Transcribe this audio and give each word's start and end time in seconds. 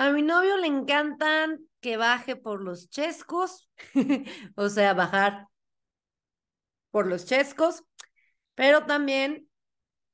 A 0.00 0.12
mi 0.12 0.22
novio 0.22 0.56
le 0.56 0.66
encantan 0.66 1.60
que 1.82 1.98
baje 1.98 2.34
por 2.34 2.62
los 2.62 2.88
chescos, 2.88 3.68
o 4.56 4.70
sea, 4.70 4.94
bajar 4.94 5.48
por 6.90 7.06
los 7.06 7.26
chescos, 7.26 7.84
pero 8.54 8.86
también 8.86 9.50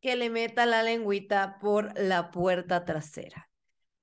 que 0.00 0.16
le 0.16 0.28
meta 0.28 0.66
la 0.66 0.82
lengüita 0.82 1.58
por 1.60 1.96
la 1.96 2.32
puerta 2.32 2.84
trasera. 2.84 3.48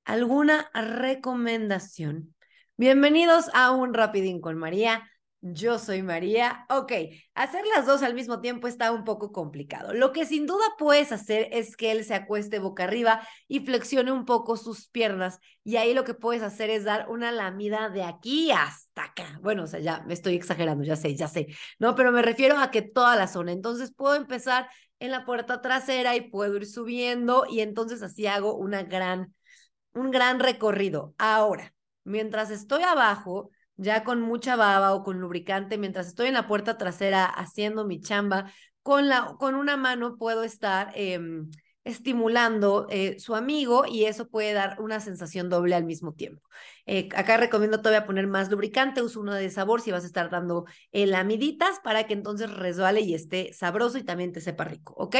¿Alguna 0.05 0.71
recomendación? 0.73 2.34
Bienvenidos 2.77 3.50
a 3.54 3.71
un 3.71 3.93
Rapidín 3.93 4.39
con 4.39 4.57
María. 4.57 5.11
Yo 5.46 5.78
soy 5.78 6.04
María. 6.04 6.66
Ok, 6.70 6.94
hacer 7.36 7.66
las 7.76 7.86
dos 7.86 8.02
al 8.02 8.14
mismo 8.14 8.39
tiempo 8.39 8.66
está 8.66 8.94
un 8.94 9.04
poco 9.04 9.34
complicado. 9.34 9.94
Lo 9.94 10.14
que 10.14 10.26
sin 10.26 10.46
duda 10.46 10.64
puedes 10.77 11.12
hacer 11.12 11.50
es 11.52 11.76
que 11.76 11.91
él 11.91 12.05
se 12.05 12.14
acueste 12.14 12.59
boca 12.59 12.86
arriba 12.86 13.27
y 13.50 13.59
flexione 13.59 14.14
un 14.14 14.23
poco 14.23 14.55
sus 14.55 14.88
piernas. 14.88 15.40
Y 15.66 15.76
ahí 15.76 15.94
lo 15.94 16.05
que 16.05 16.14
puedes 16.14 16.44
hacer 16.44 16.70
es 16.70 16.86
dar 16.86 17.09
una 17.09 17.30
lamida 17.34 17.90
de 17.90 18.03
aquí 18.03 18.52
hasta 18.52 19.03
acá. 19.03 19.38
Bueno, 19.41 19.64
o 19.64 19.67
sea, 19.67 19.81
ya 19.81 20.02
me 20.08 20.14
estoy 20.14 20.36
exagerando, 20.36 20.86
ya 20.86 20.95
sé, 20.95 21.14
ya 21.14 21.27
sé. 21.27 21.48
No, 21.78 21.94
pero 21.95 22.14
me 22.14 22.22
refiero 22.22 22.58
a 22.58 22.72
que 22.72 22.81
toda 22.81 23.17
la 23.17 23.28
zona. 23.28 23.52
Entonces 23.52 23.91
puedo 23.94 24.16
empezar 24.16 24.70
en 25.00 25.12
la 25.12 25.25
puerta 25.25 25.59
trasera 25.62 26.16
y 26.16 26.22
puedo 26.30 26.55
ir 26.55 26.66
subiendo 26.66 27.45
y 27.50 27.59
entonces 27.59 28.02
así 28.02 28.28
hago 28.28 28.55
una 28.55 28.84
gran, 28.84 29.34
un 29.91 30.09
gran 30.09 30.39
recorrido. 30.39 31.14
Ahora, 31.17 31.73
mientras 32.05 32.50
estoy 32.50 32.84
abajo, 32.84 33.52
ya 33.77 34.04
con 34.04 34.22
mucha 34.22 34.55
baba 34.55 34.94
o 34.94 35.04
con 35.04 35.20
lubricante, 35.20 35.77
mientras 35.77 36.08
estoy 36.08 36.27
en 36.27 36.34
la 36.36 36.48
puerta 36.48 36.77
trasera 36.77 37.26
haciendo 37.26 37.86
mi 37.86 38.00
chamba, 38.02 38.52
con, 38.81 39.08
la, 39.09 39.36
con 39.40 39.55
una 39.55 39.77
mano 39.77 40.18
puedo 40.18 40.44
estar 40.44 40.91
em, 40.95 41.50
estimulando 41.84 42.88
eh, 42.90 43.20
su 43.20 43.36
amigo 43.36 43.86
y 43.86 44.05
eso 44.05 44.30
puede 44.30 44.54
dar 44.54 44.80
una 44.80 45.00
sensación 45.00 45.50
doble 45.50 45.76
al 45.76 45.86
mismo 45.86 46.14
tiempo. 46.14 46.42
Eh, 46.86 47.09
acá 47.16 47.38
recomiendo 47.38 47.80
todavía 47.80 48.06
poner 48.06 48.28
más 48.28 48.50
lubricante, 48.50 49.02
uso 49.02 49.20
uno 49.22 49.34
de 49.34 49.50
sabor 49.50 49.81
si 49.81 49.92
vas 49.92 50.03
a 50.03 50.08
estar 50.08 50.30
dando 50.30 50.66
eh, 50.92 51.06
lamiditas 51.06 51.80
para 51.84 52.06
que 52.06 52.14
entonces 52.14 52.52
resbale 52.52 53.02
y 53.02 53.14
esté 53.14 53.53
sabroso 53.53 53.98
y 53.98 54.03
también 54.03 54.31
te 54.31 54.42
sepa 54.42 54.64
rico, 54.66 54.94
¿ok? 54.98 55.16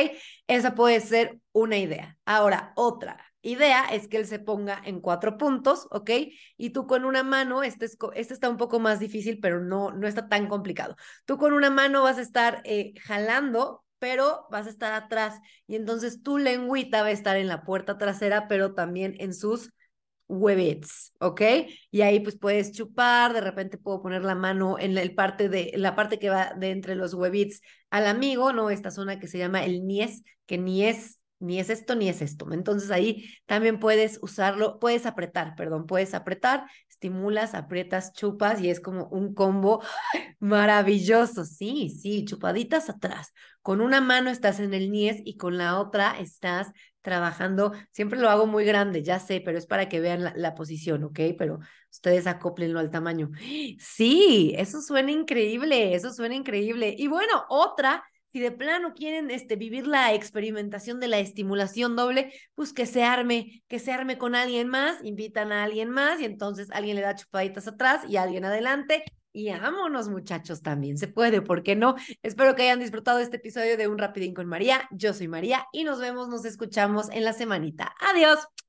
Esa 0.48 0.76
puede 0.76 1.00
ser 1.00 1.40
una 1.52 1.78
idea. 1.78 2.18
Ahora, 2.26 2.74
otra 2.76 3.18
idea 3.42 3.86
es 3.86 4.08
que 4.08 4.18
él 4.18 4.26
se 4.26 4.40
ponga 4.40 4.82
en 4.86 5.02
cuatro 5.02 5.38
puntos, 5.38 5.88
¿ok? 5.92 6.10
Y 6.58 6.72
tú 6.72 6.88
con 6.88 7.06
una 7.06 7.24
mano, 7.24 7.62
este, 7.62 7.86
es, 7.86 7.98
este 8.16 8.34
está 8.34 8.50
un 8.50 8.58
poco 8.58 8.80
más 8.80 9.00
difícil, 9.00 9.40
pero 9.40 9.62
no, 9.62 9.92
no 9.92 10.08
está 10.08 10.28
tan 10.30 10.48
complicado. 10.48 10.96
Tú 11.26 11.38
con 11.38 11.54
una 11.54 11.70
mano 11.70 12.04
vas 12.04 12.18
a 12.18 12.22
estar 12.22 12.62
eh, 12.64 12.94
jalando, 13.02 13.84
pero 14.04 14.48
vas 14.52 14.68
a 14.68 14.70
estar 14.70 14.92
atrás 14.92 15.40
y 15.66 15.78
entonces 15.78 16.24
tu 16.24 16.38
lengüita 16.38 17.04
va 17.04 17.08
a 17.08 17.12
estar 17.12 17.38
en 17.38 17.48
la 17.48 17.64
puerta 17.64 17.98
trasera, 17.98 18.50
pero 18.50 18.74
también 18.74 19.16
en 19.20 19.34
sus 19.34 19.72
huevets, 20.28 21.14
¿ok? 21.22 21.42
Y 21.90 22.02
ahí 22.02 22.20
pues 22.20 22.38
puedes 22.38 22.74
chupar, 22.74 23.32
de 23.32 23.40
repente 23.40 23.78
puedo 23.78 24.02
poner 24.02 24.26
la 24.26 24.36
mano 24.36 24.78
en 24.78 24.94
la, 24.94 25.04
parte 25.16 25.48
de 25.48 25.72
la 25.78 25.96
parte 25.96 26.20
que 26.20 26.30
va 26.30 26.54
de 26.54 26.72
entre 26.72 26.96
los 26.96 27.14
huevits 27.14 27.62
al 27.92 28.06
amigo, 28.06 28.52
¿no? 28.52 28.70
Esta 28.70 28.92
zona 28.92 29.22
que 29.22 29.28
se 29.28 29.38
llama 29.38 29.64
el 29.64 29.88
nies, 29.88 30.24
que 30.48 30.58
ni 30.58 30.84
es 30.84 31.22
ni 31.44 31.60
es 31.60 31.70
esto 31.70 31.96
ni 31.96 32.10
es 32.10 32.22
esto. 32.22 32.52
Entonces 32.52 32.90
ahí 32.92 33.30
también 33.46 33.80
puedes 33.80 34.20
usarlo, 34.22 34.80
puedes 34.80 35.06
apretar, 35.06 35.56
perdón, 35.56 35.86
puedes 35.86 36.14
apretar, 36.14 36.66
estimulas, 36.90 37.54
aprietas, 37.54 38.14
chupas 38.14 38.62
y 38.62 38.70
es 38.70 38.80
como 38.80 39.08
un 39.08 39.34
combo 39.34 39.84
maravilloso. 40.40 41.46
Sí, 41.46 41.90
sí, 41.90 42.26
chupaditas 42.26 42.90
atrás. 42.90 43.34
Con 43.62 43.82
una 43.82 44.02
mano 44.02 44.30
estás 44.30 44.60
en 44.60 44.74
el 44.74 44.92
nies 44.92 45.22
y 45.26 45.38
con 45.38 45.58
la 45.58 45.80
otra 45.80 46.18
estás 46.20 46.72
trabajando. 47.02 47.74
Siempre 47.92 48.20
lo 48.20 48.30
hago 48.30 48.48
muy 48.48 48.64
grande, 48.66 49.04
ya 49.04 49.20
sé, 49.20 49.42
pero 49.44 49.58
es 49.58 49.66
para 49.66 49.90
que 49.90 50.00
vean 50.00 50.24
la, 50.24 50.34
la 50.36 50.56
posición, 50.56 51.04
¿ok? 51.04 51.20
Pero 51.38 51.60
ustedes 51.92 52.26
acoplenlo 52.26 52.80
al 52.80 52.90
tamaño. 52.90 53.30
Sí, 53.80 54.54
eso 54.58 54.82
suena 54.82 55.12
increíble, 55.12 55.94
eso 55.94 56.12
suena 56.12 56.36
increíble. 56.36 56.96
Y 56.98 57.08
bueno, 57.08 57.46
otra 57.50 58.04
si 58.34 58.40
de 58.40 58.52
plano 58.52 58.96
quieren 58.96 59.30
este, 59.30 59.56
vivir 59.56 59.86
la 59.86 60.12
experimentación 60.14 61.00
de 61.00 61.08
la 61.08 61.20
estimulación 61.20 61.96
doble, 61.96 62.34
pues 62.56 62.74
que 62.74 62.88
se 62.88 63.04
arme, 63.04 63.64
que 63.68 63.78
se 63.78 63.92
arme 63.92 64.18
con 64.18 64.34
alguien 64.34 64.68
más, 64.68 64.98
invitan 65.04 65.52
a 65.52 65.64
alguien 65.64 65.90
más 65.90 66.20
y 66.20 66.26
entonces 66.26 66.70
alguien 66.72 66.96
le 66.96 67.04
da 67.04 67.14
chupaditas 67.14 67.68
atrás 67.68 68.02
y 68.10 68.18
alguien 68.18 68.44
adelante. 68.44 69.04
Y 69.34 69.52
vámonos, 69.52 70.10
muchachos, 70.10 70.62
también 70.62 70.98
se 70.98 71.08
puede, 71.08 71.42
¿por 71.42 71.64
qué 71.64 71.76
no? 71.76 71.96
Espero 72.24 72.56
que 72.56 72.64
hayan 72.64 72.80
disfrutado 72.80 73.20
este 73.20 73.38
episodio 73.38 73.78
de 73.78 73.88
Un 73.88 74.00
Rapidín 74.00 74.34
con 74.34 74.48
María. 74.48 74.88
Yo 74.92 75.14
soy 75.14 75.28
María 75.28 75.66
y 75.72 75.84
nos 75.84 76.00
vemos, 76.00 76.28
nos 76.28 76.44
escuchamos 76.46 77.10
en 77.12 77.24
la 77.24 77.34
semanita. 77.34 77.94
Adiós. 78.12 78.54